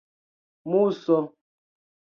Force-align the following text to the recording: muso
muso 0.71 1.19